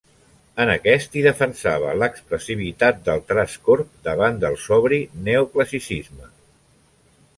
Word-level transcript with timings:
En 0.63 0.69
aquest, 0.75 1.17
hi 1.17 1.21
defensava 1.25 1.91
l'expressivitat 2.03 3.03
del 3.09 3.21
traç 3.33 3.59
corb 3.69 3.91
davant 4.09 4.41
del 4.45 4.57
sobri 4.65 4.99
neoclassicisme. 5.29 6.33